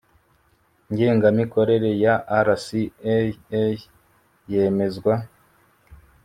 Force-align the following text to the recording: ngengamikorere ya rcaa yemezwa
ngengamikorere 0.91 1.89
ya 2.03 2.15
rcaa 2.45 3.67
yemezwa 4.51 5.13